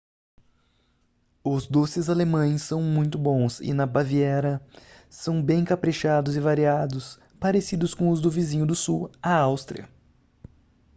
os 1.43 1.67
doces 1.67 2.09
alemães 2.09 2.63
são 2.63 2.81
muito 2.81 3.19
bons 3.19 3.59
e 3.59 3.71
na 3.71 3.85
baviera 3.85 4.59
são 5.07 5.39
bem 5.43 5.63
caprichados 5.63 6.35
e 6.35 6.39
variados 6.39 7.19
parecidos 7.39 7.93
com 7.93 8.09
os 8.09 8.19
do 8.19 8.31
vizinho 8.31 8.65
do 8.65 8.73
sul 8.73 9.11
a 9.21 9.31
áustria 9.35 9.87